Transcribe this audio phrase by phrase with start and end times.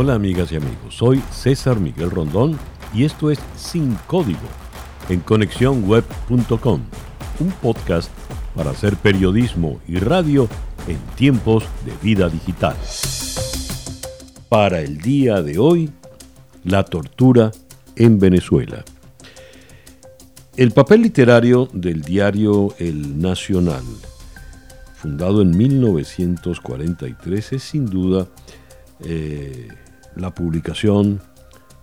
[0.00, 2.56] Hola amigas y amigos, soy César Miguel Rondón
[2.94, 4.38] y esto es Sin Código
[5.08, 6.82] en conexiónweb.com,
[7.40, 8.08] un podcast
[8.54, 10.48] para hacer periodismo y radio
[10.86, 12.76] en tiempos de vida digital.
[14.48, 15.90] Para el día de hoy,
[16.62, 17.50] la tortura
[17.96, 18.84] en Venezuela.
[20.56, 23.82] El papel literario del diario El Nacional,
[24.94, 28.28] fundado en 1943, es sin duda
[29.00, 29.68] eh,
[30.18, 31.20] la publicación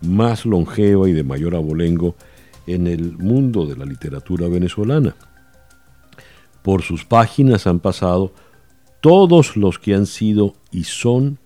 [0.01, 2.15] más longeva y de mayor abolengo
[2.67, 5.15] en el mundo de la literatura venezolana.
[6.61, 8.33] Por sus páginas han pasado
[9.01, 11.37] todos los que han sido y son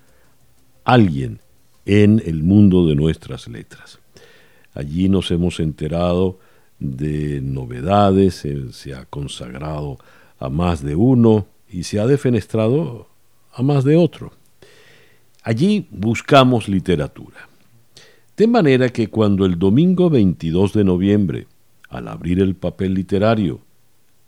[0.86, 1.42] alguien
[1.86, 4.00] en el mundo de nuestras letras.
[4.74, 6.40] Allí nos hemos enterado
[6.80, 9.98] de novedades, se ha consagrado
[10.40, 13.08] a más de uno y se ha defenestrado
[13.52, 14.32] a más de otro.
[15.44, 17.48] Allí buscamos literatura.
[18.36, 21.48] De manera que cuando el domingo 22 de noviembre,
[21.90, 23.62] al abrir el papel literario,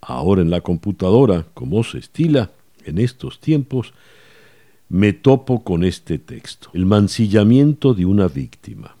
[0.00, 2.50] ahora en la computadora, como se estila
[2.84, 3.92] en estos tiempos,
[4.88, 6.70] me topo con este texto.
[6.72, 8.96] El mancillamiento de una víctima.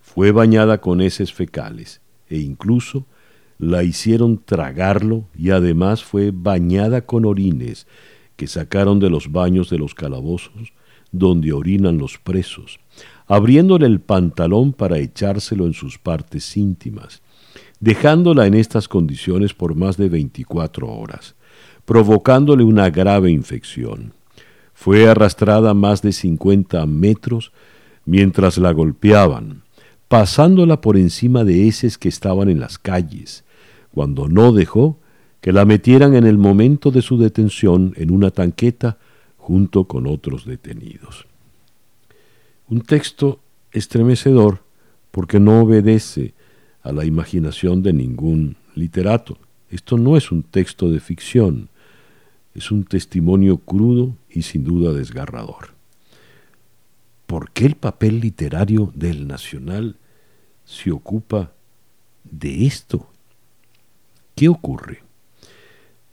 [0.00, 3.04] Fue bañada con heces fecales e incluso
[3.58, 7.86] la hicieron tragarlo y además fue bañada con orines
[8.36, 10.72] que sacaron de los baños de los calabozos
[11.18, 12.78] donde orinan los presos,
[13.26, 17.22] abriéndole el pantalón para echárselo en sus partes íntimas,
[17.80, 21.34] dejándola en estas condiciones por más de 24 horas,
[21.84, 24.12] provocándole una grave infección.
[24.74, 27.52] Fue arrastrada más de 50 metros
[28.04, 29.62] mientras la golpeaban,
[30.08, 33.44] pasándola por encima de heces que estaban en las calles,
[33.92, 34.98] cuando no dejó
[35.40, 38.98] que la metieran en el momento de su detención en una tanqueta
[39.46, 41.24] junto con otros detenidos.
[42.68, 43.38] Un texto
[43.70, 44.64] estremecedor
[45.12, 46.34] porque no obedece
[46.82, 49.38] a la imaginación de ningún literato.
[49.70, 51.68] Esto no es un texto de ficción,
[52.56, 55.74] es un testimonio crudo y sin duda desgarrador.
[57.26, 59.94] ¿Por qué el papel literario del Nacional
[60.64, 61.52] se ocupa
[62.24, 63.08] de esto?
[64.34, 65.05] ¿Qué ocurre?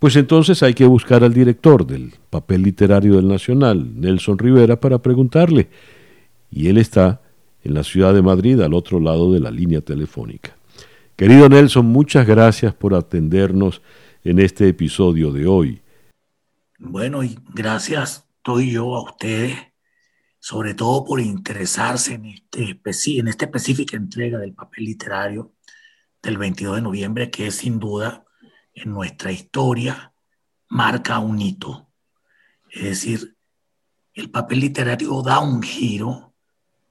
[0.03, 5.02] Pues entonces hay que buscar al director del papel literario del Nacional, Nelson Rivera, para
[5.02, 5.69] preguntarle.
[6.52, 7.22] Y él está
[7.64, 10.58] en la ciudad de Madrid, al otro lado de la línea telefónica.
[11.16, 13.81] Querido Nelson, muchas gracias por atendernos
[14.25, 15.81] en este episodio de hoy.
[16.80, 19.56] Bueno, y gracias estoy yo a ustedes,
[20.38, 22.78] sobre todo por interesarse en, este,
[23.20, 25.53] en esta específica entrega del papel literario
[26.22, 28.25] del 22 de noviembre, que es sin duda
[28.73, 30.13] en nuestra historia
[30.69, 31.91] marca un hito.
[32.69, 33.38] Es decir,
[34.13, 36.34] el papel literario da un giro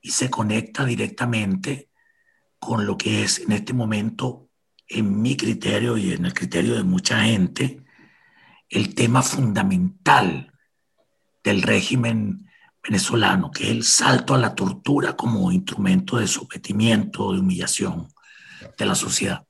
[0.01, 1.91] y se conecta directamente
[2.59, 4.49] con lo que es en este momento,
[4.89, 7.85] en mi criterio y en el criterio de mucha gente,
[8.69, 10.53] el tema fundamental
[11.43, 12.49] del régimen
[12.83, 18.09] venezolano, que es el salto a la tortura como instrumento de sometimiento, de humillación
[18.79, 19.47] de la sociedad.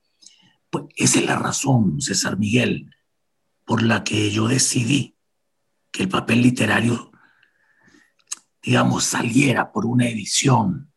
[0.73, 2.89] Pues esa es la razón, César Miguel,
[3.63, 5.19] por la que yo decidí
[5.91, 7.11] que el papel literario,
[8.59, 10.91] digamos, saliera por una edición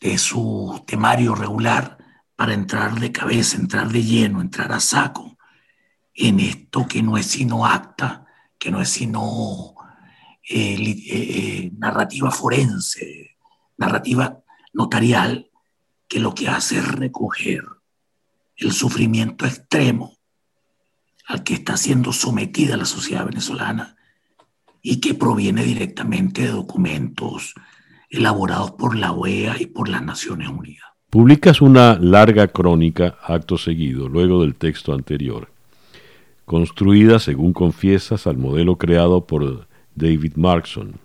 [0.00, 1.96] de su temario regular
[2.36, 5.38] para entrar de cabeza, entrar de lleno, entrar a saco
[6.12, 8.26] en esto que no es sino acta,
[8.58, 9.76] que no es sino
[10.46, 13.38] eh, eh, eh, narrativa forense,
[13.78, 14.42] narrativa
[14.74, 15.50] notarial,
[16.06, 17.75] que lo que hace es recoger
[18.56, 20.16] el sufrimiento extremo
[21.26, 23.96] al que está siendo sometida la sociedad venezolana
[24.82, 27.54] y que proviene directamente de documentos
[28.08, 30.86] elaborados por la OEA y por las Naciones Unidas.
[31.10, 35.48] Publicas una larga crónica acto seguido, luego del texto anterior,
[36.44, 41.00] construida, según confiesas, al modelo creado por David Markson.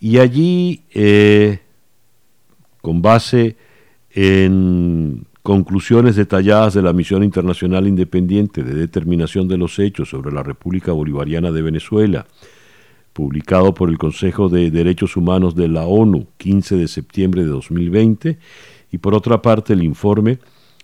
[0.00, 1.60] Y allí, eh,
[2.80, 3.56] con base
[4.10, 10.42] en conclusiones detalladas de la Misión Internacional Independiente de Determinación de los Hechos sobre la
[10.42, 12.26] República Bolivariana de Venezuela,
[13.14, 18.38] publicado por el Consejo de Derechos Humanos de la ONU, 15 de septiembre de 2020,
[18.92, 20.38] y por otra parte el informe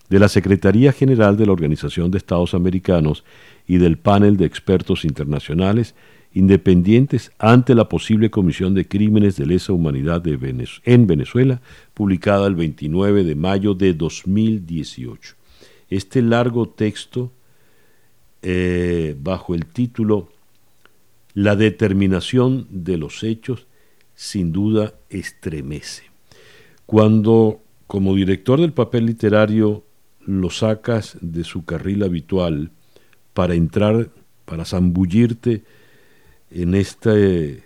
[0.09, 3.23] de la Secretaría General de la Organización de Estados Americanos
[3.67, 5.95] y del panel de expertos internacionales
[6.35, 11.63] independientes ante la posible comisión de crímenes de lesa humanidad en Venezuela,
[11.95, 15.37] publicada el 29 de mayo de 2018.
[15.89, 17.31] Este largo texto,
[18.43, 20.29] eh, bajo el título
[21.35, 23.69] La determinación de los hechos,
[24.17, 26.03] sin duda estremece.
[26.85, 29.85] Cuando como director del papel literario
[30.27, 32.73] lo sacas de su carril habitual
[33.35, 34.11] para entrar,
[34.47, 35.63] para zambullirte
[36.55, 37.65] en este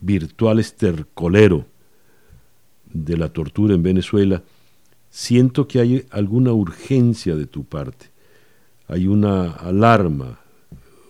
[0.00, 1.66] virtual estercolero
[2.92, 4.42] de la tortura en Venezuela,
[5.08, 8.10] siento que hay alguna urgencia de tu parte,
[8.88, 10.40] hay una alarma,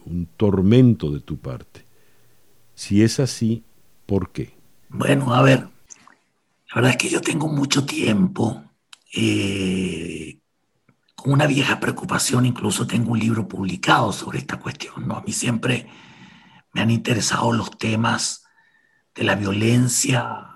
[0.04, 1.86] un tormento de tu parte.
[2.74, 3.64] Si es así,
[4.04, 4.54] ¿por qué?
[4.90, 8.64] Bueno, a ver, la verdad es que yo tengo mucho tiempo
[9.16, 10.36] eh,
[11.14, 15.08] con una vieja preocupación, incluso tengo un libro publicado sobre esta cuestión.
[15.08, 15.16] ¿no?
[15.16, 15.88] A mí siempre
[16.74, 18.44] me han interesado los temas
[19.14, 20.50] de la violencia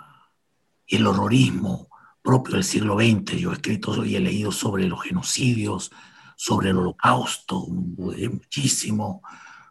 [0.86, 1.88] y el horrorismo
[2.20, 3.36] propio del siglo XX.
[3.38, 5.92] Yo he escrito y he leído sobre los genocidios,
[6.36, 9.22] sobre el holocausto, muchísimo,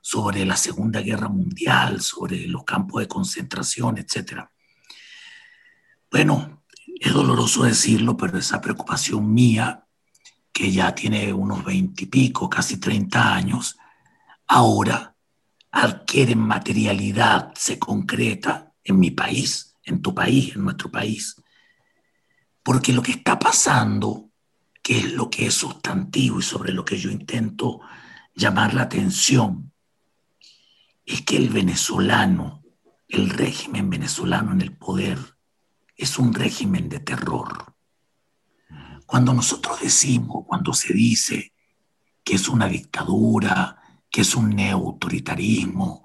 [0.02, 4.46] sobre la Segunda Guerra Mundial, sobre los campos de concentración, etc.
[6.10, 6.64] Bueno,
[7.00, 9.86] es doloroso decirlo, pero esa preocupación mía,
[10.54, 13.78] que ya tiene unos veintipico, casi treinta años,
[14.48, 15.17] ahora
[15.72, 21.36] adquiere materialidad, se concreta en mi país, en tu país, en nuestro país.
[22.64, 24.30] Porque lo que está pasando,
[24.82, 27.82] que es lo que es sustantivo y sobre lo que yo intento
[28.34, 29.72] llamar la atención,
[31.06, 32.64] es que el venezolano,
[33.08, 35.18] el régimen venezolano en el poder,
[35.96, 37.74] es un régimen de terror.
[39.06, 41.54] Cuando nosotros decimos, cuando se dice
[42.24, 43.82] que es una dictadura,
[44.18, 46.04] que es un neoautoritarismo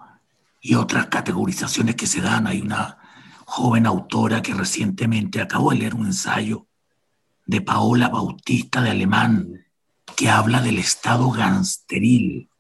[0.60, 2.98] y otras categorizaciones que se dan, hay una
[3.46, 6.66] joven autora que recientemente acabó de leer un ensayo
[7.46, 9.64] de Paola Bautista de Alemán
[10.14, 12.50] que habla del estado gangsteril.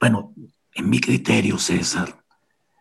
[0.00, 0.34] Bueno,
[0.74, 2.24] en mi criterio, César,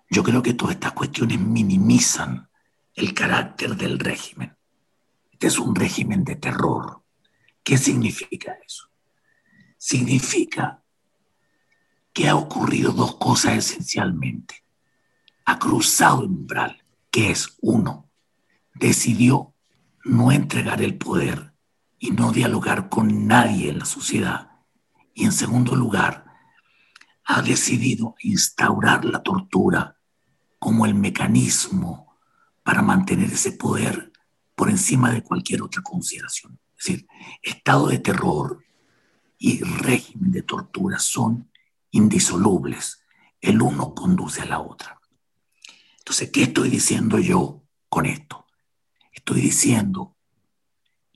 [0.10, 2.50] yo creo que todas estas cuestiones minimizan
[2.96, 4.58] el carácter del régimen.
[5.32, 7.04] Este es un régimen de terror.
[7.62, 8.90] ¿Qué significa eso?
[9.78, 10.79] Significa
[12.28, 14.64] ha ocurrido dos cosas esencialmente.
[15.46, 18.10] Ha cruzado el umbral, que es uno,
[18.74, 19.54] decidió
[20.04, 21.54] no entregar el poder
[22.00, 24.52] y no dialogar con nadie en la sociedad.
[25.14, 26.26] Y en segundo lugar,
[27.26, 29.98] ha decidido instaurar la tortura
[30.58, 32.18] como el mecanismo
[32.64, 34.12] para mantener ese poder
[34.56, 36.60] por encima de cualquier otra consideración.
[36.78, 37.08] Es decir,
[37.42, 38.64] estado de terror
[39.38, 41.49] y régimen de tortura son
[41.92, 43.04] indisolubles.
[43.42, 45.00] El uno conduce a la otra.
[46.00, 48.46] Entonces, ¿qué estoy diciendo yo con esto?
[49.12, 50.18] Estoy diciendo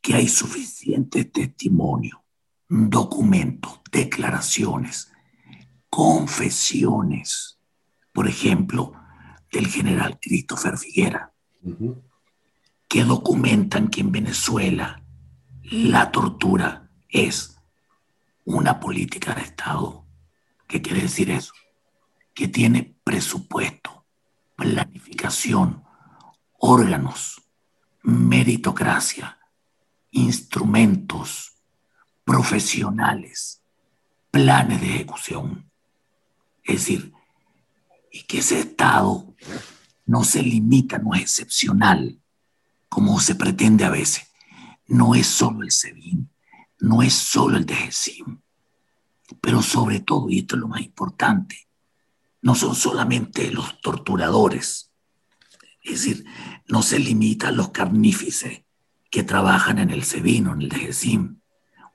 [0.01, 2.23] que hay suficiente testimonio,
[2.67, 5.11] documentos, declaraciones,
[5.89, 7.59] confesiones,
[8.11, 8.93] por ejemplo,
[9.51, 11.33] del general Christopher Figuera,
[12.89, 15.03] que documentan que en Venezuela
[15.61, 17.57] la tortura es
[18.43, 20.02] una política de Estado.
[20.73, 21.53] ¿Qué quiere decir eso?
[22.33, 24.07] Que tiene presupuesto,
[24.55, 25.83] planificación,
[26.57, 27.43] órganos,
[28.01, 29.37] meritocracia,
[30.09, 31.51] instrumentos,
[32.23, 33.61] profesionales,
[34.31, 35.69] planes de ejecución.
[36.63, 37.13] Es decir,
[38.11, 39.31] y que ese Estado
[40.07, 42.19] no se limita, no es excepcional,
[42.89, 44.25] como se pretende a veces.
[44.87, 46.31] No es solo el SEBIN,
[46.79, 48.42] no es solo el DGCIM,
[49.41, 51.67] pero sobre todo, y esto es lo más importante,
[52.41, 54.91] no son solamente los torturadores,
[55.81, 56.25] es decir,
[56.67, 58.63] no se limita a los carnífices
[59.09, 61.39] que trabajan en el SEBIN o en el DGCIM,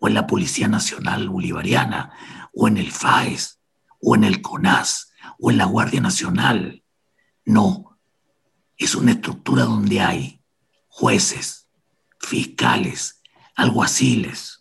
[0.01, 2.13] o en la Policía Nacional Bolivariana,
[2.53, 3.61] o en el FAES,
[4.01, 6.85] o en el CONAS, o en la Guardia Nacional.
[7.45, 7.99] No,
[8.77, 10.41] es una estructura donde hay
[10.87, 11.69] jueces,
[12.21, 13.21] fiscales,
[13.55, 14.58] alguaciles,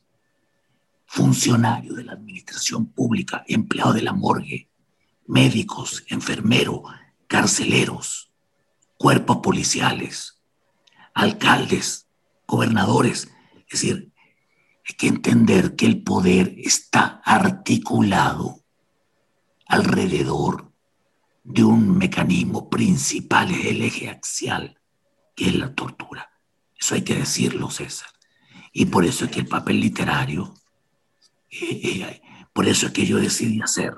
[1.17, 4.69] funcionarios de la administración pública, empleados de la morgue,
[5.25, 6.81] médicos, enfermeros,
[7.25, 8.31] carceleros,
[9.00, 10.43] cuerpos policiales,
[11.15, 12.07] alcaldes,
[12.45, 13.31] gobernadores.
[13.67, 14.13] Es decir,
[14.88, 18.63] hay que entender que el poder está articulado
[19.65, 20.71] alrededor
[21.43, 24.79] de un mecanismo principal, es el eje axial,
[25.36, 26.29] que es la tortura.
[26.79, 28.09] Eso hay que decirlo, César.
[28.71, 30.53] Y por eso es que el papel literario,
[32.53, 33.93] por eso es que yo decidí hacer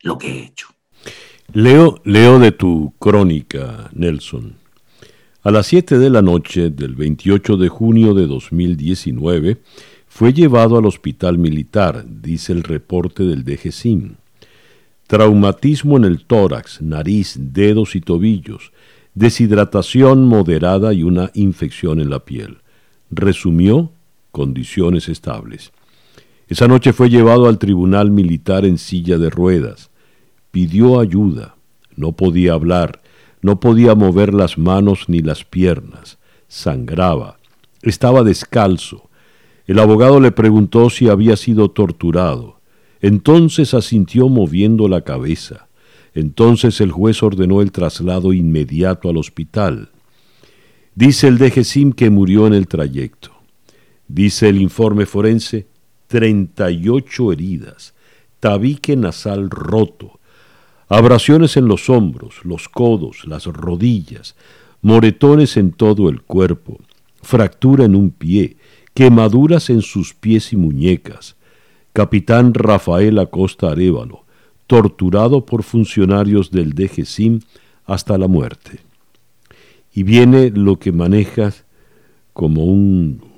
[0.00, 0.68] lo que he hecho.
[1.52, 4.56] Leo, leo de tu crónica, Nelson.
[5.42, 9.58] A las 7 de la noche del 28 de junio de 2019
[10.08, 14.14] fue llevado al hospital militar, dice el reporte del DGCIM.
[15.06, 18.72] Traumatismo en el tórax, nariz, dedos y tobillos.
[19.14, 22.58] deshidratación moderada y una infección en la piel.
[23.10, 23.92] Resumió
[24.32, 25.72] condiciones estables.
[26.48, 29.90] Esa noche fue llevado al tribunal militar en silla de ruedas.
[30.50, 31.56] Pidió ayuda.
[31.96, 33.02] No podía hablar,
[33.40, 36.18] no podía mover las manos ni las piernas.
[36.48, 37.38] Sangraba.
[37.82, 39.08] Estaba descalzo.
[39.66, 42.60] El abogado le preguntó si había sido torturado.
[43.00, 45.68] Entonces asintió moviendo la cabeza.
[46.14, 49.90] Entonces el juez ordenó el traslado inmediato al hospital.
[50.94, 53.32] Dice el DGSIM que murió en el trayecto.
[54.06, 55.66] Dice el informe forense
[56.14, 57.92] 38 heridas,
[58.38, 60.20] tabique nasal roto,
[60.88, 64.36] abrasiones en los hombros, los codos, las rodillas,
[64.80, 66.78] moretones en todo el cuerpo,
[67.20, 68.58] fractura en un pie,
[68.94, 71.34] quemaduras en sus pies y muñecas.
[71.92, 74.24] Capitán Rafael Acosta Arevalo,
[74.68, 77.40] torturado por funcionarios del DGSIM
[77.86, 78.78] hasta la muerte.
[79.92, 81.64] Y viene lo que manejas
[82.32, 83.33] como un,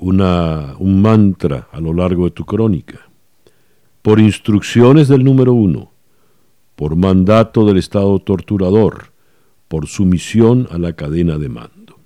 [0.00, 3.00] una, un mantra a lo largo de tu crónica.
[4.02, 5.92] Por instrucciones del número uno,
[6.74, 9.12] por mandato del Estado torturador,
[9.68, 11.98] por sumisión a la cadena de mando.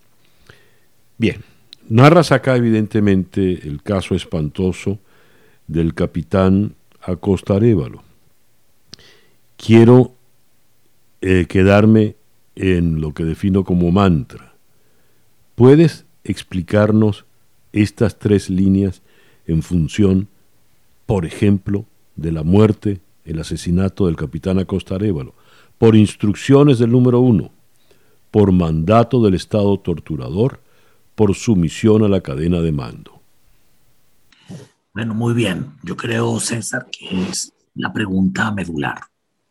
[1.17, 1.43] Bien,
[1.89, 4.99] narras acá evidentemente el caso espantoso
[5.69, 8.03] del capitán Acosta Arevalo.
[9.57, 10.13] Quiero
[11.21, 12.17] eh, quedarme
[12.57, 14.55] en lo que defino como mantra.
[15.55, 17.25] ¿Puedes explicarnos
[17.75, 19.03] estas tres líneas
[19.47, 20.29] en función,
[21.07, 21.85] por ejemplo,
[22.17, 25.35] de la muerte, el asesinato del capitán Acosta Arevalo,
[25.77, 27.51] por instrucciones del número uno,
[28.31, 30.61] por mandato del Estado torturador,
[31.15, 33.21] por sumisión a la cadena de mando.
[34.93, 35.73] Bueno, muy bien.
[35.83, 39.01] Yo creo, César, que es la pregunta medular.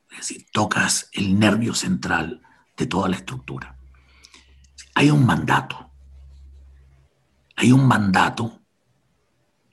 [0.10, 2.42] Es decir, tocas el nervio central
[2.77, 3.75] de toda la estructura.
[4.96, 5.89] Hay un mandato.
[7.63, 8.60] Hay un mandato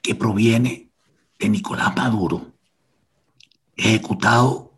[0.01, 0.93] que proviene
[1.41, 2.53] de Nicolás Maduro,
[3.75, 4.73] ejecutado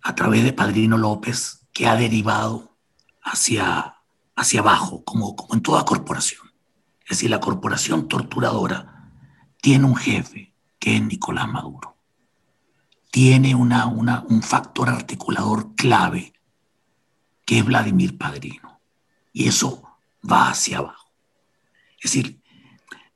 [0.00, 2.76] a través de Padrino López, que ha derivado
[3.20, 3.96] hacia,
[4.36, 6.52] hacia abajo, como, como en toda corporación.
[7.02, 9.10] Es decir, la corporación torturadora
[9.60, 11.96] tiene un jefe que es Nicolás Maduro.
[13.10, 16.32] Tiene una, un factor articulador clave
[17.44, 18.78] que es Vladimir Padrino.
[19.32, 19.82] Y eso
[20.22, 21.03] va hacia abajo.
[22.04, 22.38] Es decir,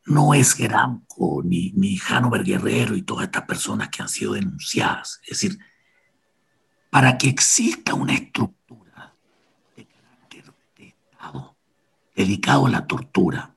[0.06, 5.20] no es Geramco ni, ni Hanover Guerrero y todas estas personas que han sido denunciadas.
[5.24, 5.58] Es decir,
[6.88, 9.14] para que exista una estructura
[9.76, 11.58] de carácter de Estado
[12.16, 13.54] dedicado a la tortura,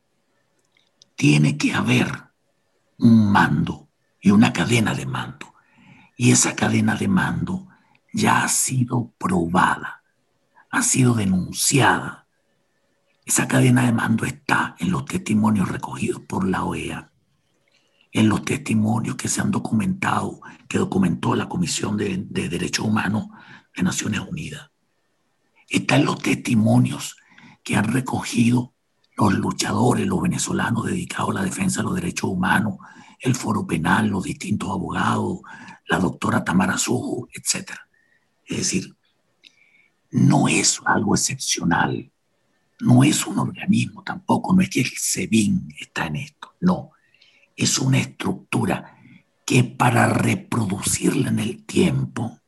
[1.16, 2.12] tiene que haber
[2.98, 3.88] un mando
[4.20, 5.54] y una cadena de mando.
[6.18, 7.70] Y esa cadena de mando
[8.12, 10.04] ya ha sido probada,
[10.70, 12.21] ha sido denunciada.
[13.26, 17.12] Esa cadena de mando está en los testimonios recogidos por la OEA,
[18.12, 23.28] en los testimonios que se han documentado, que documentó la Comisión de, de Derechos Humanos
[23.76, 24.72] de Naciones Unidas.
[25.70, 27.16] Está en los testimonios
[27.64, 28.74] que han recogido
[29.16, 32.78] los luchadores, los venezolanos dedicados a la defensa de los derechos humanos,
[33.20, 35.42] el foro penal, los distintos abogados,
[35.88, 37.72] la doctora Tamara Sujo, etc.
[38.46, 38.96] Es decir,
[40.10, 42.11] no es algo excepcional,
[42.82, 46.92] no es un organismo tampoco, no es que el SEBIN está en esto, no,
[47.56, 48.98] es una estructura
[49.46, 52.40] que para reproducirla en el tiempo,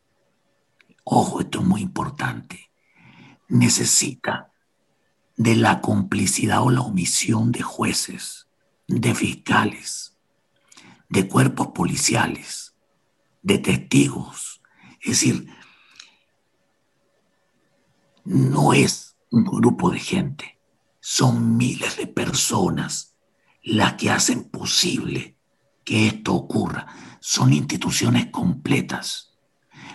[1.04, 2.72] ojo, esto es muy importante,
[3.48, 4.52] necesita
[5.36, 8.48] de la complicidad o la omisión de jueces,
[8.88, 10.18] de fiscales,
[11.10, 12.76] de cuerpos policiales,
[13.42, 14.62] de testigos.
[15.02, 15.48] Es decir,
[18.24, 19.03] no es
[19.34, 20.60] un grupo de gente,
[21.00, 23.16] son miles de personas
[23.64, 25.36] las que hacen posible
[25.84, 26.86] que esto ocurra.
[27.20, 29.34] Son instituciones completas.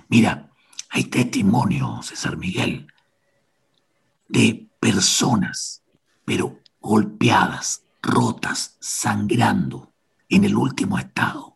[0.08, 0.50] Mira,
[0.90, 2.92] hay testimonios, César Miguel,
[4.28, 5.84] de personas,
[6.24, 9.92] pero golpeadas, rotas, sangrando
[10.28, 11.54] en el último estado,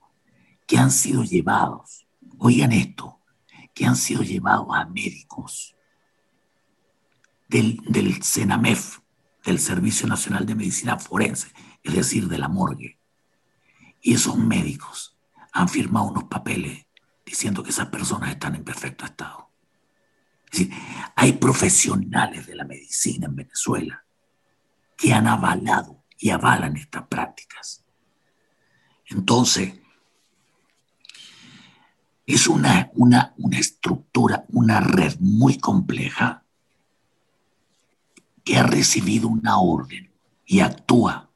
[0.69, 2.07] que han sido llevados,
[2.39, 3.19] oigan esto,
[3.75, 5.75] que han sido llevados a médicos
[7.53, 8.99] del, del CENAMEF,
[9.45, 11.53] del Servicio Nacional de Medicina Forense,
[11.85, 12.99] es decir, de la morgue.
[14.01, 15.17] Y esos médicos
[15.53, 16.85] han firmado unos papeles
[17.25, 19.43] diciendo que esas personas están en perfecto estado
[21.17, 24.05] hay profesionales de la medicina en Venezuela
[24.97, 27.85] que han avalado y avalan estas prácticas.
[29.07, 29.75] Entonces,
[32.27, 36.42] es una, una, una estructura, una red muy compleja
[38.45, 40.13] que ha recibido una orden
[40.45, 41.31] y actúa,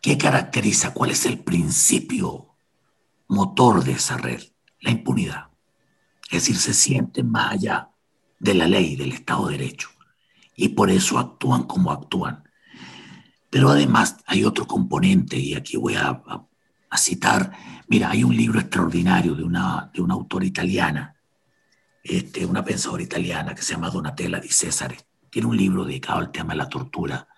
[0.00, 0.92] ¿qué caracteriza?
[0.92, 2.56] ¿Cuál es el principio
[3.28, 4.42] motor de esa red?
[4.80, 5.50] La impunidad.
[6.30, 7.90] Es decir, se sienten más allá
[8.38, 9.88] de la ley, del Estado de Derecho.
[10.54, 12.44] Y por eso actúan como actúan.
[13.50, 16.22] Pero además hay otro componente, y aquí voy a,
[16.96, 17.52] citar,
[17.88, 21.14] mira, hay un libro extraordinario de una, de una autora italiana,
[22.02, 25.05] este, una pensadora italiana que se llama Donatella di Cesare.
[25.36, 27.28] Tiene un libro dedicado al tema de la tortura,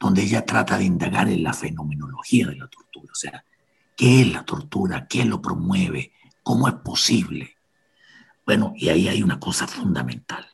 [0.00, 3.44] donde ella trata de indagar en la fenomenología de la tortura, o sea,
[3.96, 7.56] qué es la tortura, qué lo promueve, cómo es posible.
[8.44, 10.44] Bueno, y ahí hay una cosa fundamental.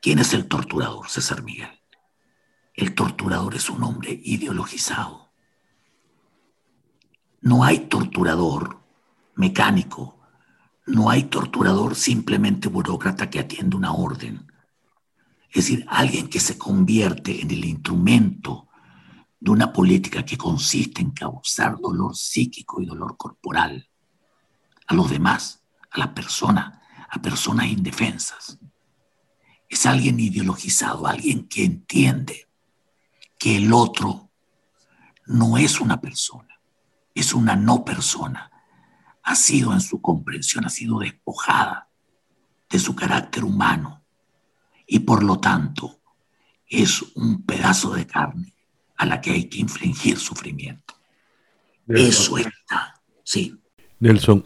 [0.00, 1.80] ¿Quién es el torturador, César Miguel?
[2.74, 5.32] El torturador es un hombre ideologizado.
[7.40, 8.78] No hay torturador
[9.34, 10.20] mecánico,
[10.86, 14.53] no hay torturador simplemente burócrata que atiende una orden.
[15.54, 18.66] Es decir, alguien que se convierte en el instrumento
[19.38, 23.88] de una política que consiste en causar dolor psíquico y dolor corporal
[24.88, 28.58] a los demás, a la persona, a personas indefensas.
[29.68, 32.48] Es alguien ideologizado, alguien que entiende
[33.38, 34.32] que el otro
[35.26, 36.60] no es una persona,
[37.14, 38.50] es una no persona.
[39.22, 41.88] Ha sido en su comprensión, ha sido despojada
[42.68, 44.03] de su carácter humano
[44.86, 46.00] y por lo tanto
[46.66, 48.54] es un pedazo de carne
[48.96, 50.94] a la que hay que infligir sufrimiento.
[51.86, 53.54] Eso está, sí.
[54.00, 54.44] Nelson,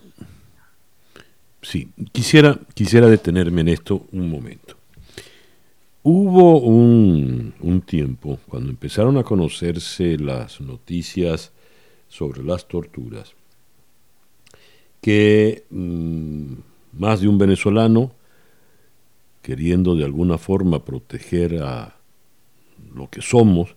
[1.62, 4.76] Sí, quisiera, quisiera detenerme en esto un momento.
[6.02, 11.52] Hubo un, tiempo, cuando empezaron a conocerse las noticias
[12.08, 13.34] sobre las torturas,
[15.02, 16.52] que mm,
[16.92, 18.12] más de un venezolano,
[19.48, 21.94] queriendo de alguna forma proteger a
[22.94, 23.76] lo que somos,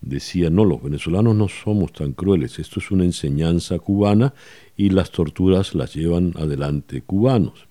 [0.00, 4.32] decía, no, los venezolanos no somos tan crueles, esto es una enseñanza cubana
[4.76, 7.66] y las torturas las llevan adelante cubanos.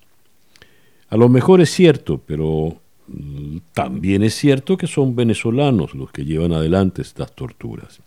[1.08, 2.76] A lo mejor es cierto, pero
[3.08, 8.02] mm, también es cierto que son venezolanos los que llevan adelante estas torturas.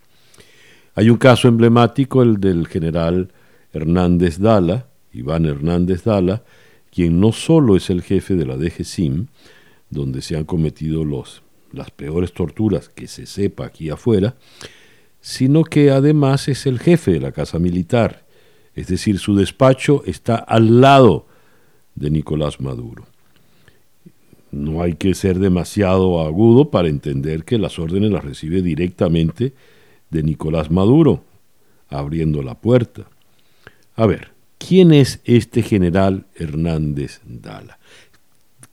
[0.96, 3.32] Hay un caso emblemático, el del general
[3.72, 4.84] Hernández Dala,
[5.14, 6.42] Iván Hernández Dala,
[6.94, 9.26] quien no solo es el jefe de la DGCIM,
[9.90, 14.37] donde se han cometido los, las peores torturas que se sepa aquí afuera,
[15.20, 18.24] sino que además es el jefe de la Casa Militar
[18.74, 21.26] es decir, su despacho está al lado
[21.94, 23.07] de Nicolás Maduro.
[24.50, 29.52] No hay que ser demasiado agudo para entender que las órdenes las recibe directamente
[30.11, 31.24] de Nicolás Maduro,
[31.88, 33.07] abriendo la puerta.
[33.96, 34.33] A ver,
[34.66, 37.79] ¿quién es este general Hernández Dala?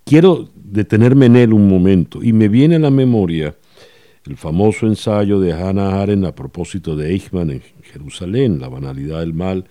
[0.06, 3.56] Quiero detenerme en él un momento y me viene a la memoria
[4.26, 9.34] el famoso ensayo de Hannah Arendt a propósito de Eichmann en Jerusalén, La banalidad del
[9.34, 9.66] mal,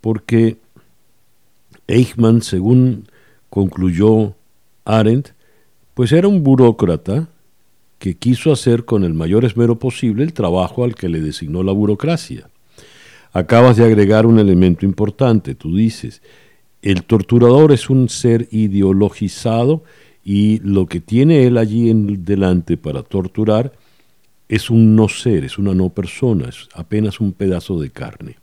[0.00, 0.58] porque
[1.88, 3.08] Eichmann, según
[3.50, 4.34] concluyó
[4.84, 5.30] Arendt,
[5.94, 7.28] pues era un burócrata
[7.98, 11.72] que quiso hacer con el mayor esmero posible el trabajo al que le designó la
[11.72, 12.48] burocracia.
[13.32, 16.20] Acabas de agregar un elemento importante, tú dices,
[16.82, 19.84] el torturador es un ser ideologizado
[20.24, 23.72] y lo que tiene él allí en delante para torturar
[24.48, 28.36] es un no ser, es una no persona, es apenas un pedazo de carne.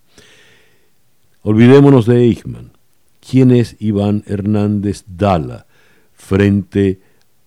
[1.43, 2.71] Olvidémonos de Eichmann.
[3.19, 5.67] ¿Quién es Iván Hernández Dala
[6.13, 6.99] frente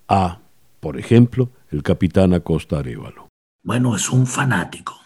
[0.06, 0.38] a,
[0.78, 3.28] por ejemplo, el capitán Acosta Arevalo?
[3.64, 5.01] Bueno, es un fanático.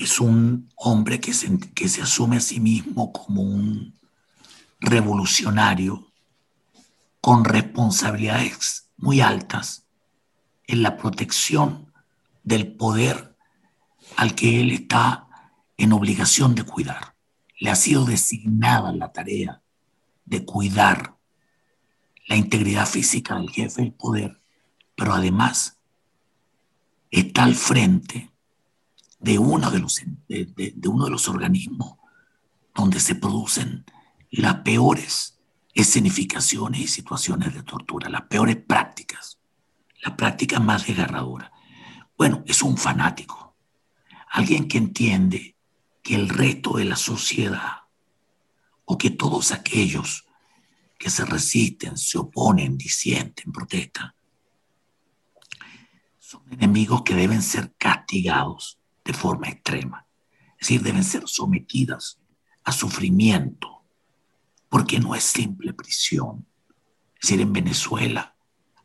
[0.00, 3.92] Es un hombre que se, que se asume a sí mismo como un
[4.80, 6.10] revolucionario
[7.20, 9.84] con responsabilidades muy altas
[10.66, 11.92] en la protección
[12.44, 13.36] del poder
[14.16, 15.28] al que él está
[15.76, 17.14] en obligación de cuidar.
[17.58, 19.60] Le ha sido designada la tarea
[20.24, 21.18] de cuidar
[22.26, 24.40] la integridad física del jefe del poder,
[24.94, 25.76] pero además
[27.10, 28.30] está al frente
[29.20, 31.94] de uno de los, de, uno de los organismos
[32.74, 33.84] donde se producen
[34.30, 35.38] las peores
[35.74, 39.38] escenificaciones y situaciones de tortura, las peores prácticas,
[40.02, 41.50] las prácticas más desgarradoras.
[42.16, 43.54] Bueno, es un fanático,
[44.30, 45.56] alguien que entiende
[46.02, 47.82] que el resto de la sociedad
[48.86, 50.24] o que todos aquellos
[50.98, 54.12] que se resisten, se oponen, disienten, protestan,
[56.18, 60.06] son enemigos que deben ser castigados de forma extrema.
[60.52, 62.20] Es decir, deben ser sometidos
[62.64, 63.84] a sufrimiento,
[64.68, 66.46] porque no es simple prisión.
[67.14, 68.36] Es decir, en Venezuela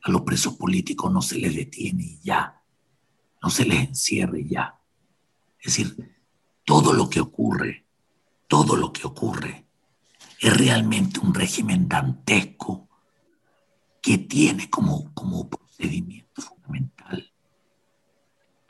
[0.01, 2.62] a los presos políticos no se les detiene ya,
[3.41, 4.80] no se les encierre ya.
[5.60, 6.15] Es decir,
[6.63, 7.86] todo lo que ocurre,
[8.47, 9.65] todo lo que ocurre
[10.39, 12.89] es realmente un régimen dantesco
[14.01, 16.95] que tiene como, como procedimiento fundamental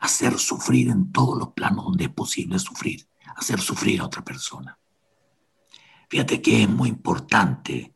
[0.06, 4.78] hacer sufrir en todos los planos donde es posible sufrir, hacer sufrir a otra persona.
[6.10, 7.96] Fíjate que es muy importante.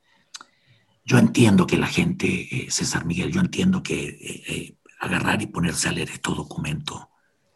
[1.06, 5.48] Yo entiendo que la gente, eh, César Miguel, yo entiendo que eh, eh, agarrar y
[5.48, 7.08] ponerse a leer estos documentos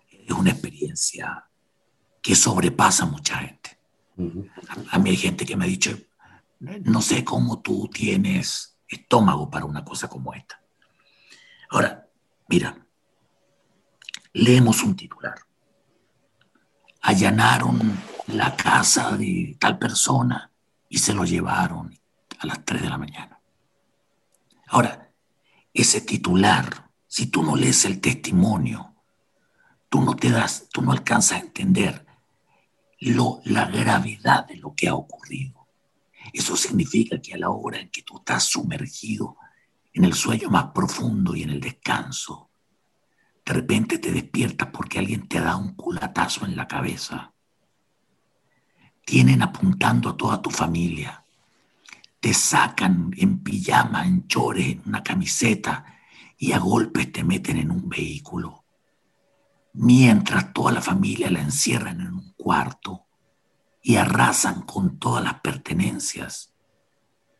[0.09, 1.45] es una experiencia
[2.21, 3.77] que sobrepasa a mucha gente.
[4.91, 5.97] a, mí hay gente que me ha dicho,
[6.59, 10.61] no sé cómo tú tienes estómago para una cosa como esta.
[11.69, 12.07] Ahora,
[12.47, 12.82] mira,
[14.33, 15.35] leemos un titular.
[17.01, 20.51] Allanaron la casa de tal persona
[20.89, 21.97] y se lo llevaron
[22.39, 23.39] a las 3 de la mañana.
[24.67, 25.11] Ahora,
[25.73, 28.95] ese titular, si tú no lees el testimonio,
[29.89, 32.05] tú no te das, tú no alcanzas a entender
[32.99, 35.67] lo, la gravedad de lo que ha ocurrido.
[36.31, 39.37] Eso significa que a la hora en que tú estás sumergido
[39.93, 42.49] en el sueño más profundo y en el descanso,
[43.45, 47.33] de repente te despiertas porque alguien te da un culatazo en la cabeza.
[49.05, 51.25] Tienen apuntando a toda tu familia.
[52.21, 55.85] Te sacan en pijama, en chores, en una camiseta
[56.37, 58.63] y a golpes te meten en un vehículo.
[59.73, 63.07] Mientras toda la familia la encierran en un cuarto
[63.81, 66.53] y arrasan con todas las pertenencias.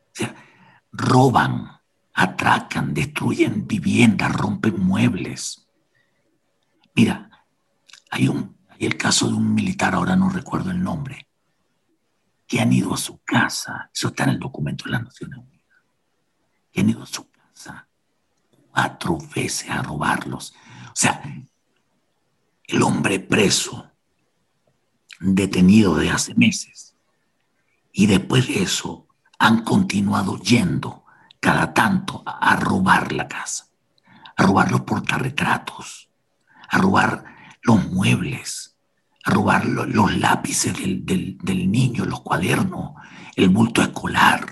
[0.08, 0.36] O sea,
[0.92, 1.80] roban,
[2.14, 5.63] atracan, destruyen viviendas, rompen muebles
[6.96, 7.30] Mira,
[8.12, 11.28] hay, un, hay el caso de un militar, ahora no recuerdo el nombre,
[12.48, 15.78] que han ido a su casa, eso está en el documento de las Naciones Unidas,
[16.72, 17.88] que han ido a su casa
[18.70, 20.54] cuatro veces a robarlos.
[20.88, 21.24] O sea,
[22.66, 23.92] el hombre preso,
[25.20, 26.96] detenido de hace meses,
[27.92, 29.08] y después de eso
[29.40, 31.06] han continuado yendo
[31.40, 33.68] cada tanto a, robar la casa,
[34.36, 36.10] a robar los portarretratos,
[36.74, 37.24] a robar
[37.62, 38.76] los muebles,
[39.24, 42.96] a robar los lápices del, niño, los cuadernos,
[43.36, 44.52] el bulto escolar,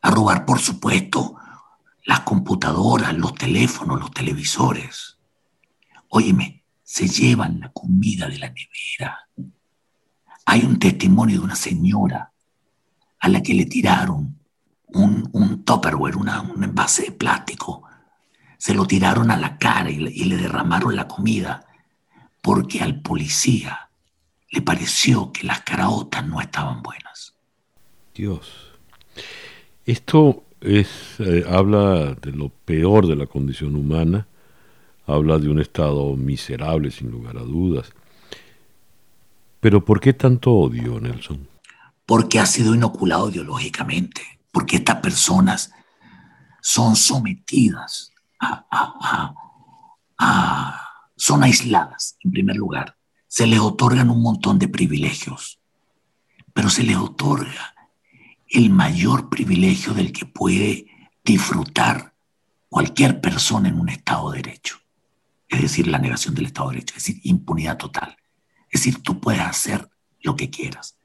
[0.00, 1.34] a robar, por supuesto,
[2.04, 5.18] las computadoras, los teléfonos, los televisores.
[6.08, 9.28] Óyeme, se llevan la comida de la nevera.
[10.44, 12.32] Hay un testimonio de una señora
[13.18, 14.38] a la que le tiraron
[14.86, 17.85] un, un tupperware, un envase de plástico
[18.58, 21.66] se lo tiraron a la cara y le, derramaron la comida
[22.42, 23.90] porque al policía
[24.50, 27.34] le pareció que las caraotas no estaban buenas.
[28.14, 28.72] Dios.
[29.84, 30.88] Esto es,
[31.18, 34.26] eh, habla de lo peor de la condición humana,
[35.06, 37.92] habla de un estado miserable, sin lugar a dudas.
[39.60, 41.48] Pero ¿por qué tanto odio, Nelson?
[42.04, 45.72] Porque ha sido inoculado ideológicamente, porque estas personas
[46.62, 48.12] son sometidas
[51.16, 52.96] son aisladas, en primer lugar.
[53.26, 55.60] Se les otorgan un montón de privilegios,
[56.52, 57.74] pero se les otorga
[58.48, 60.86] el mayor privilegio del que puede
[61.24, 62.14] disfrutar
[62.68, 64.78] cualquier persona en un Estado de Derecho.
[65.48, 68.16] Es decir, la negación del Estado de Derecho, es decir, impunidad total.
[68.70, 69.88] Es decir, tú puedes hacer
[70.20, 70.98] lo que quieras,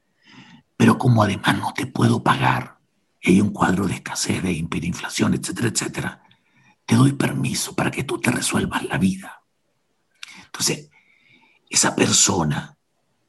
[0.76, 2.78] pero como además no te puedo pagar,
[3.24, 6.22] hay un cuadro de escasez, de hiperinflación, etcétera, etcétera,
[6.86, 9.42] te doy permiso para que tú te resuelvas la vida.
[10.46, 10.90] Entonces,
[11.68, 12.76] esa persona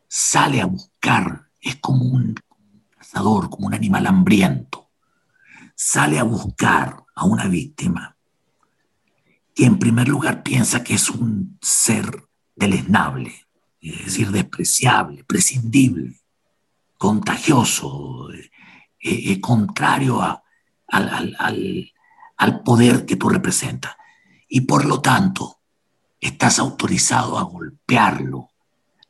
[0.07, 2.35] sale a buscar, es como un
[2.97, 4.89] cazador, como un animal hambriento,
[5.75, 8.17] sale a buscar a una víctima
[9.55, 13.45] que en primer lugar piensa que es un ser deleznable,
[13.79, 16.19] es decir, despreciable, prescindible,
[16.97, 18.49] contagioso, eh,
[18.99, 21.92] eh, contrario al, al
[22.63, 23.95] poder que tú representas.
[24.47, 25.59] Y por lo tanto,
[26.19, 28.49] estás autorizado a golpearlo,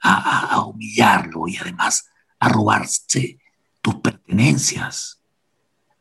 [0.02, 2.10] a, humillarlo y además
[2.40, 3.40] a robarse
[3.82, 5.22] tus pertenencias,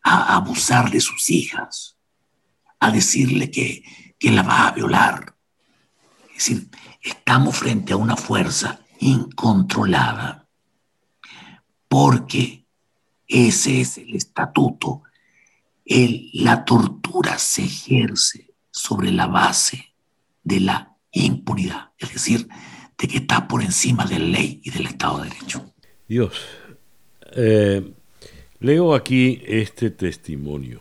[0.02, 1.96] a, abusar de sus hijas,
[2.80, 3.84] a decirle que,
[4.18, 5.36] que la va a violar.
[6.30, 10.48] Es decir, estamos frente a una fuerza incontrolada
[11.88, 12.66] porque
[13.28, 15.02] ese es el estatuto
[15.84, 19.92] la tortura se ejerce sobre la base
[20.42, 22.48] de la impunidad, es decir,
[22.98, 25.72] de que está por encima de la ley y del Estado de Derecho.
[26.08, 26.32] Dios,
[27.34, 27.92] eh,
[28.60, 30.80] leo aquí este testimonio.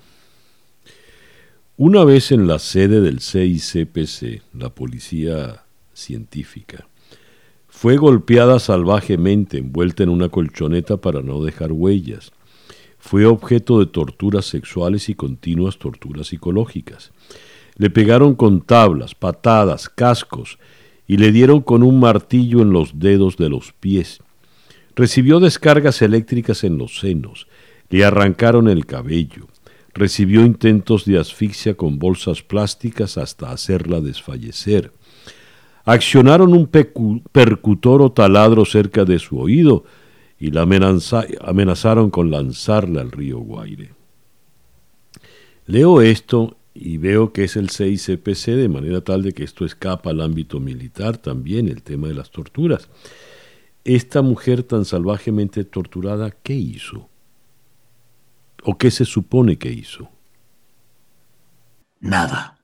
[1.78, 6.88] Una vez en la sede del CICPC, la policía científica,
[7.68, 12.32] fue golpeada salvajemente, envuelta en una colchoneta para no dejar huellas.
[13.02, 17.12] Fue objeto de torturas sexuales y continuas torturas psicológicas.
[17.76, 20.60] Le pegaron con tablas, patadas, cascos
[21.08, 24.22] y le dieron con un martillo en los dedos de los pies.
[24.96, 27.48] Recibió descargas eléctricas en los senos,
[27.90, 29.48] le arrancaron el cabello,
[29.94, 34.94] recibió intentos de asfixia con bolsas plásticas hasta hacerla desfallecer.
[35.86, 39.86] Accionaron un percutor o taladro cerca de su oído
[40.41, 43.93] y la amenazaron con lanzarla al río Guaire.
[45.67, 50.10] Leo esto y veo que es el CICPC de manera tal de que esto escapa
[50.10, 52.89] al ámbito militar también, el tema de las torturas.
[53.84, 57.08] Esta mujer tan salvajemente torturada, ¿qué hizo?
[58.63, 60.10] ¿O qué se supone que hizo?
[61.99, 62.58] Nada.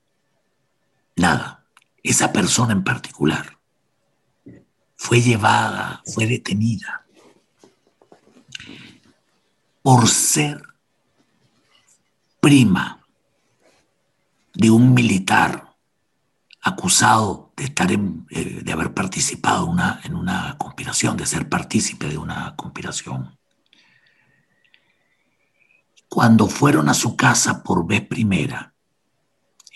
[1.15, 1.67] Nada.
[2.01, 3.59] Esa persona en particular
[4.95, 7.03] fue llevada, fue detenida
[9.87, 10.61] por ser
[12.41, 13.07] prima
[14.53, 15.77] de un militar
[16.61, 17.99] acusado de estar eh,
[18.65, 19.73] de haber participado
[20.03, 23.39] en una conspiración, de ser partícipe de una conspiración.
[26.09, 28.73] Cuando fueron a su casa por vez primera,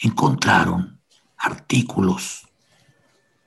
[0.01, 0.99] encontraron
[1.37, 2.49] artículos,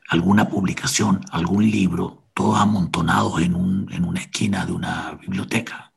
[0.08, 5.90] alguna publicación, algún libro, todos amontonados en, un, en una esquina de una biblioteca,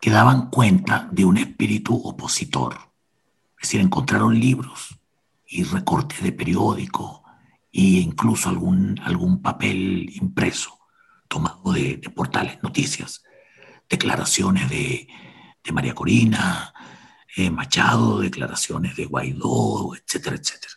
[0.00, 2.88] que daban cuenta de un espíritu opositor
[3.60, 4.96] es decir, encontraron libros
[5.46, 7.24] y recortes de periódico
[7.72, 10.78] e incluso algún, algún papel impreso
[11.26, 13.22] tomado de, portales, noticias,
[13.88, 15.08] declaraciones de,
[15.70, 16.72] María Corina,
[17.36, 20.72] eh, Machado, declaraciones de Guaidó, etcétera, etcétera.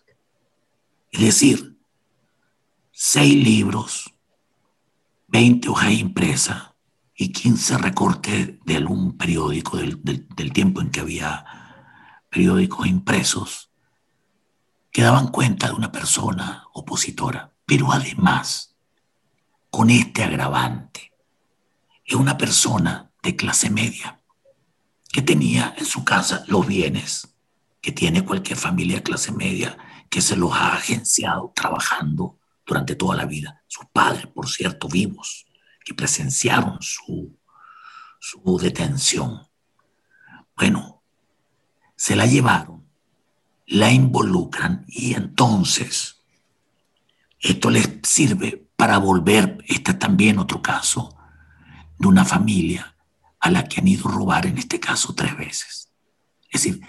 [1.11, 1.77] Es decir,
[2.91, 4.13] seis libros,
[5.29, 6.70] 20 hojas impresas
[7.21, 11.45] y 15 recortes de algún periódico del tiempo en que había
[12.31, 13.69] periódicos impresos
[14.91, 18.75] que daban cuenta de una persona opositora, pero además,
[19.69, 21.13] con este agravante,
[22.03, 24.19] es una persona de clase media
[25.13, 27.35] que tenía en su casa los bienes
[27.81, 29.77] que tiene cualquier familia de clase media
[30.09, 33.61] que se los ha agenciado trabajando durante toda la vida.
[33.67, 35.45] Sus padres, por cierto, vivos,
[35.93, 37.37] presenciaron su,
[38.19, 39.47] su detención.
[40.55, 41.03] Bueno,
[41.95, 42.87] se la llevaron,
[43.67, 46.21] la involucran y entonces
[47.39, 51.15] esto les sirve para volver, este también otro caso,
[51.97, 52.95] de una familia
[53.39, 55.91] a la que han ido a robar, en este caso, tres veces.
[56.49, 56.81] Es decir,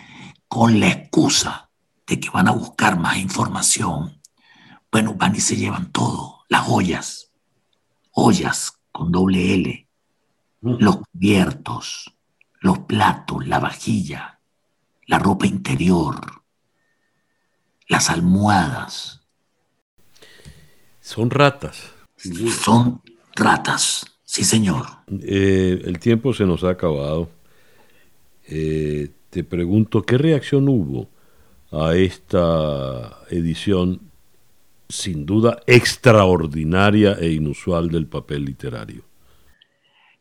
[0.48, 1.70] con la excusa
[2.06, 4.20] de que van a buscar más información,
[4.90, 7.32] bueno, van y se llevan todo, las ollas,
[8.10, 9.88] ollas con doble L,
[10.60, 12.14] los cubiertos,
[12.60, 14.38] los platos, la vajilla,
[15.06, 16.14] la ropa interior,
[17.88, 19.22] las almohadas.
[21.00, 21.92] Son ratas.
[22.16, 23.02] Son
[23.34, 24.86] ratas, sí señor.
[25.08, 27.28] Eh, el tiempo se nos ha acabado.
[28.46, 31.08] Eh, te pregunto, ¿qué reacción hubo
[31.72, 34.11] a esta edición
[34.92, 39.04] sin duda extraordinaria e inusual del papel literario?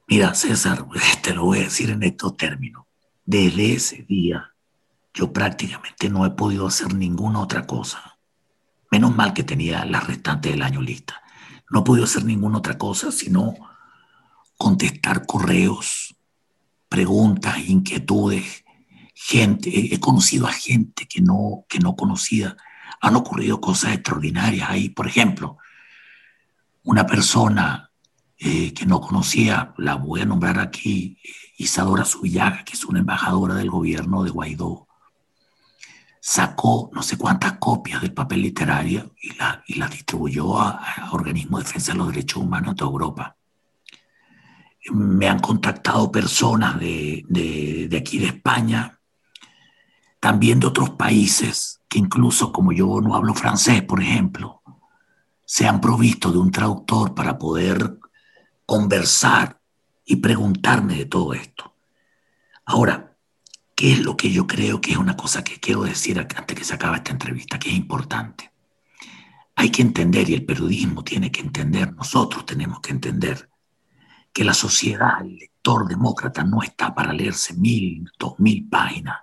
[0.08, 0.86] Mira, César,
[1.22, 2.86] te lo voy a decir en estos términos.
[3.26, 4.52] Desde ese día
[5.14, 8.18] yo prácticamente no he podido hacer ninguna otra cosa.
[8.90, 11.22] Menos mal que tenía la restante del año lista.
[11.70, 13.56] No he podido hacer ninguna otra cosa sino
[14.58, 16.16] contestar correos,
[16.88, 18.64] preguntas, inquietudes,
[19.14, 19.94] gente.
[19.94, 22.56] He conocido a gente que no, que no conocía.
[23.02, 24.90] Han ocurrido cosas extraordinarias ahí.
[24.90, 25.58] Por ejemplo,
[26.84, 27.92] una persona
[28.38, 31.18] eh, que no conocía, la voy a nombrar aquí,
[31.58, 34.88] Isadora Subillaga, que es una embajadora del gobierno de Guaidó,
[36.20, 41.62] sacó no sé cuántas copias del papel literario y las y la distribuyó a, organismos
[41.62, 43.36] de defensa de los derechos humanos toda Europa.
[44.92, 49.00] Me han contactado personas de, de, de aquí de España,
[50.20, 54.62] también de otros países, que incluso como yo no hablo francés, por ejemplo,
[55.46, 58.00] se han provisto de un traductor para poder
[58.66, 59.60] conversar
[60.06, 61.76] y preguntarme de todo esto.
[62.64, 63.12] Ahora,
[63.82, 66.64] ¿Qué es lo que yo creo que es una cosa que quiero decir antes que
[66.64, 68.52] se acabe esta entrevista, que es importante?
[69.56, 73.50] Hay que entender, y el periodismo tiene que entender, nosotros tenemos que entender,
[74.32, 79.18] que la sociedad, el lector demócrata, no está para leerse mil, dos mil páginas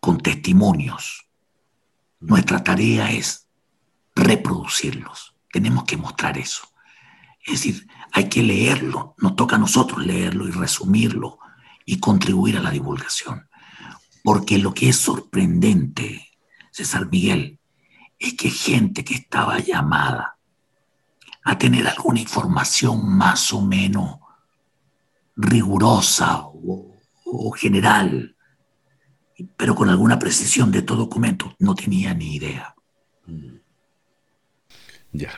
[0.00, 1.23] con testimonios.
[2.26, 3.46] Nuestra tarea es
[4.14, 5.34] reproducirlos.
[5.52, 6.66] Tenemos que mostrar eso.
[7.44, 9.14] Es decir, hay que leerlo.
[9.18, 11.38] Nos toca a nosotros leerlo y resumirlo
[11.84, 13.48] y contribuir a la divulgación.
[14.22, 16.30] Porque lo que es sorprendente,
[16.70, 17.58] César Miguel,
[18.18, 20.38] es que gente que estaba llamada
[21.44, 24.18] a tener alguna información más o menos
[25.36, 28.33] rigurosa o, general,
[29.56, 32.74] pero con alguna precisión de todo documento, no tenía ni idea.
[33.26, 33.56] Mm.
[35.12, 35.30] Ya.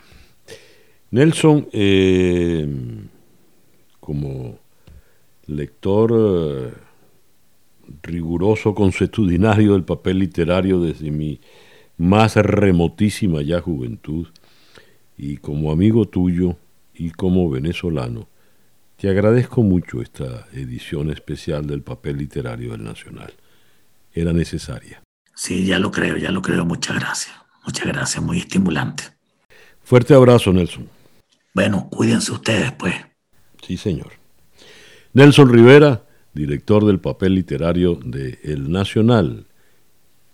[1.11, 2.69] Nelson, eh,
[4.01, 4.59] como
[5.47, 6.73] lector eh,
[8.03, 11.41] riguroso, consuetudinario del papel literario desde mi
[11.97, 14.29] más remotísima ya juventud,
[15.17, 16.57] y como amigo tuyo
[16.95, 18.29] y como venezolano,
[18.97, 23.33] te agradezco mucho esta edición especial del papel literario del Nacional.
[24.17, 25.03] Era necesaria.
[25.35, 26.65] Sí, ya lo creo, ya lo creo.
[26.65, 27.37] Muchas gracias.
[27.67, 29.05] Muchas gracias, muy estimulante.
[29.85, 30.89] Fuerte abrazo, Nelson.
[31.53, 32.95] Bueno, cuídense ustedes, pues.
[33.63, 34.13] Sí, señor.
[35.13, 39.47] Nelson Rivera, director del papel literario de El Nacional,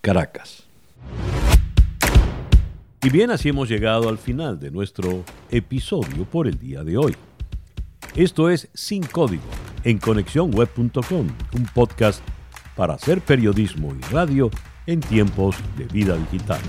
[0.01, 0.63] Caracas.
[3.03, 7.17] Y bien, así hemos llegado al final de nuestro episodio por el día de hoy.
[8.15, 9.43] Esto es Sin Código
[9.83, 12.23] en conexiónweb.com, un podcast
[12.77, 14.51] para hacer periodismo y radio
[14.87, 16.61] en tiempos de vida digital.